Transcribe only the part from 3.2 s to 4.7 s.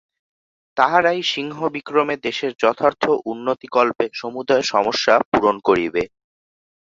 উন্নতিকল্পে সমুদয়